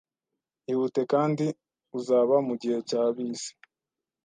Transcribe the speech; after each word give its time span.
Ihute, 0.71 1.01
kandi 1.13 1.45
uzaba 1.97 2.35
mugihe 2.47 2.77
cya 2.89 3.01
bisi 3.15 3.51